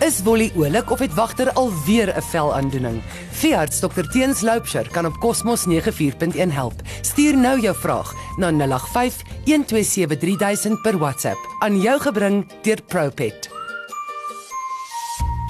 [0.00, 3.02] Is Wolly oulik of het wagter alweer 'n velaandoening?
[3.30, 6.72] Veearts Dr Teens Loupsher kan op Cosmos 94.1 help.
[7.00, 13.50] Stuur nou jou vraag na 085 127 3000 per WhatsApp aan jou gebring deur Propet.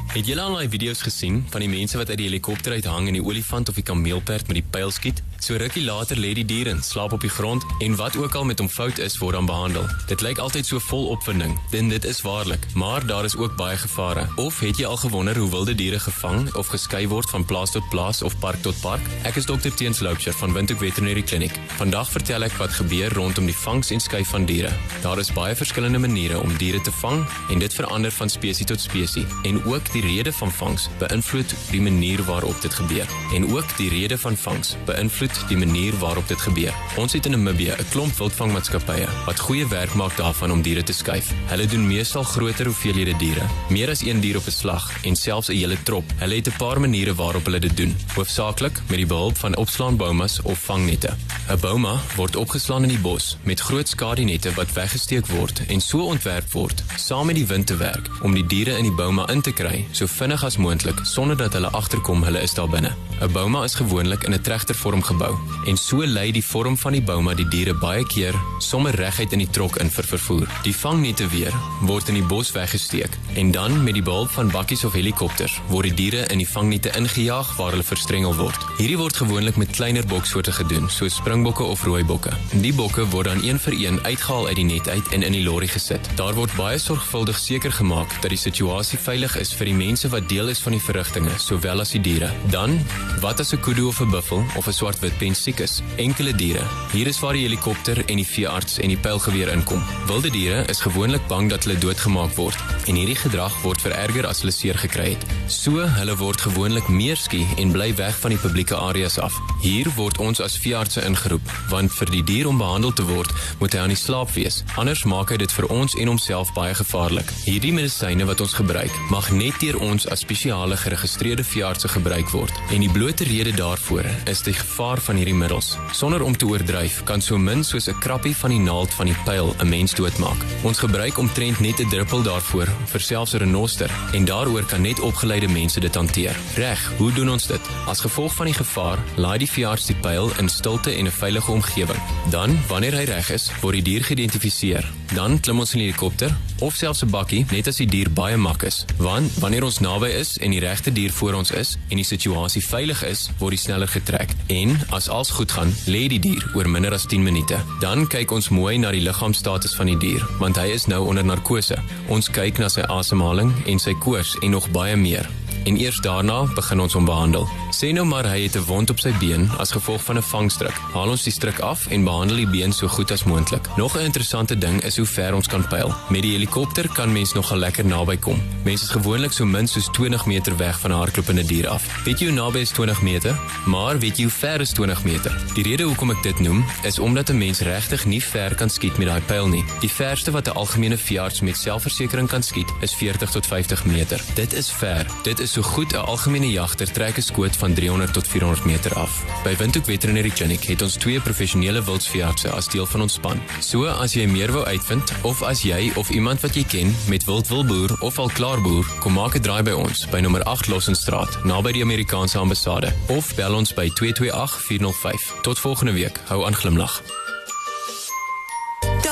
[0.07, 3.07] Het julle al daai video's gesien van die mense wat uit die helikopter uit hang
[3.07, 5.23] en die olifant of die kameelperd met die pyl skiet?
[5.41, 8.45] So rukkie later lê die dier in slaap op die grond en wat ook al
[8.45, 9.87] met hom fout is word dan behandel.
[10.07, 13.77] Dit lyk altyd so vol opwinding, en dit is waarlik, maar daar is ook baie
[13.81, 14.27] gevare.
[14.37, 17.89] Of het jy al gewonder hoe wilde diere gevang of geskei word van plaas tot
[17.89, 19.07] plaas of park tot park?
[19.25, 21.57] Ek is dokter Teens Loupsher van Windhoek Veterinary Clinic.
[21.81, 24.75] Vandag vertel ek wat gebeur rondom die vangs en skei van diere.
[25.01, 28.81] Daar is baie verskillende maniere om diere te vang en dit verander van spesies tot
[28.81, 33.09] spesies en ook die rede van vangs beïnvloed die manier waarop dit gebeur.
[33.33, 36.75] En ook die rede van vangs beïnvloed die manier waarop dit gebeur.
[36.97, 40.93] Ons het in Namibië 'n klomp wildvangmaatskappye wat goeie werk maak daarvan om diere te
[40.93, 41.33] skuif.
[41.47, 45.49] Hulle doen meestal groter hoeveelhede diere, meer as een dier op 'n slag en selfs
[45.49, 46.05] 'n hele trop.
[46.17, 50.41] Hulle het 'n paar maniere waarop hulle dit doen, hoofsaaklik met die behulp van opslaanboumas
[50.43, 51.17] of vangnette.
[51.51, 56.05] 'n Bouma word opgeslaan in die bos met groot skadinette wat weggesteek word en so
[56.07, 59.41] ontwerp word saam met die wind te werk om die diere in die bouma in
[59.41, 62.95] te kry so vinnig as moontlik sonder dat hulle agterkom hulle is daar binne.
[63.21, 65.37] 'n Bouma is gewoonlik in 'n tregtervorm gebou gebou
[65.69, 69.43] en so lei die vorm van die bouma die diere baie keer sommer reguit in
[69.43, 70.49] die trok in vir vervoer.
[70.65, 71.55] Die vangnette weer
[71.85, 75.91] word in die bos weggesteek en dan met die behulp van bakkies of helikopters word
[75.91, 78.67] die diere in die vangnette ingejaag waar hulle verstrengel word.
[78.79, 82.33] Hierdie word gewoonlik met kleiner boksoorte gedoen, soos springbokke of rooibokke.
[82.65, 85.45] Die bokke word dan een vir een uitgehaal uit die net uit en in die
[85.45, 86.09] lorry gesit.
[86.17, 90.29] Daar word baie sorgvuldig seker gemaak dat die situasie veilig is vir die mense wat
[90.33, 92.33] deel is van die verrigtinge, sowel as die diere.
[92.55, 92.79] Dan,
[93.21, 95.81] wat as 'n kudu of 'n buffel of 'n swart witpen siek is.
[95.97, 96.63] Enkele diere.
[96.93, 99.83] Hier is waar die helikopter en die veearts en die pylgeweer inkom.
[100.07, 102.59] Wilde diere is gewoonlik bang dat hulle doodgemaak word
[102.89, 105.27] en hierdie gedrag word vererger as hulle seer gekry het.
[105.51, 109.35] So, hulle word gewoonlik meer skie en bly weg van die publieke areas af.
[109.63, 113.75] Hier word ons as veeartse ingeroep, want vir die dier om behandel te word, moet
[113.75, 114.63] hy aan die slaap wees.
[114.81, 117.29] Anders maak hy dit vir ons en homself baie gevaarlik.
[117.45, 122.63] Hierdie medisyne wat ons gebruik, mag net deur ons as spesiale geregistreerde veeartse gebruik word.
[122.71, 125.77] En die blote rede daarvoor is die gevaar van hierdie middels.
[125.93, 129.17] Sonder om te oordryf, kan so min soos 'n krappie van die naald van die
[129.25, 130.45] pyl 'n mens doodmaak.
[130.63, 135.01] Ons gebruik omtrent net 'n druppel daarvoor vir selfs 'n renoster en daaroor kan net
[135.01, 136.37] opgeleide mense dit hanteer.
[136.55, 137.61] Reg, hoe doen ons dit?
[137.87, 141.51] As gevolg van die gevaar, laai die veearts die pyl in stilte en 'n veilige
[141.51, 142.01] omgewing.
[142.31, 144.85] Dan, wanneer hy reg is, word die dier geïdentifiseer.
[145.15, 146.31] Dan klim ons in die helikopter
[146.61, 148.85] of selfs 'n bakkie net as die dier baie mak is.
[148.97, 152.63] Want wanneer ons naby is en die regte dier voor ons is en die situasie
[152.63, 154.31] veilig is, word die sneller getrek.
[154.47, 157.59] En as alles goed gaan, lê die dier oor minder as 10 minute.
[157.81, 161.25] Dan kyk ons mooi na die liggaamstatus van die dier, want hy is nou onder
[161.25, 161.79] narkose.
[162.09, 165.29] Ons kyk na sy asemhaling en sy koors en nog baie meer
[165.65, 167.49] en eers daarna begin ons hom behandel.
[167.71, 170.77] Sê nou maar hy het 'n wond op sy been as gevolg van 'n vangstrik.
[170.93, 173.69] Haal ons die strik af en behandel die been so goed as moontlik.
[173.77, 175.95] Nog 'n interessante ding is hoe ver ons kan pyl.
[176.09, 178.43] Met die helikopter kan mens nogal lekker naby kom.
[178.65, 182.05] Mense is gewoonlik so min soos 20 meter weg van 'n hardlopende dier af.
[182.05, 183.39] Weet jy hoe naby is 20 meter?
[183.67, 185.33] Maar weet jy hoe ver is 20 meter?
[185.55, 188.99] Die rede hoekom ek dit noem, is omdat 'n mens regtig nie ver kan skiet
[188.99, 189.65] met daai pyl nie.
[189.81, 194.21] Die verste wat 'n algemene veearts met selfversekering kan skiet, is 40 tot 50 meter.
[194.35, 195.07] Dit is ver.
[195.23, 198.95] Dit is so goed 'n algemene jagter trek 'n skoot van 300 tot 400 meter
[198.95, 199.25] af.
[199.43, 203.41] By Windhoek Veterinary Clinic het ons twee professionele wildsveeartse as deel van ons span.
[203.61, 207.25] So as jy meer wou uitvind of as jy of iemand wat jy ken met
[207.25, 210.43] wild wil boer of al klaar boer, kom maak 'n draai by ons by nommer
[210.43, 215.35] 8 Lossenstraat, naby die Amerikaanse ambassade of bel ons by 228 405.
[215.43, 216.21] Tot volgende week.
[216.27, 217.20] Hou aan glimlag.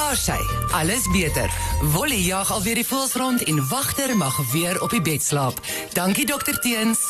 [0.08, 0.40] Daar sy,
[0.72, 1.50] alles beter.
[1.92, 5.60] Wolly jag alweer die voels rond en wagter mag weer op die bed slaap.
[5.92, 7.04] Dankie dokter Teens.